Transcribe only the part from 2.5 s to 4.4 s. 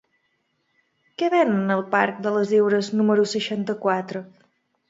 Heures número seixanta-quatre?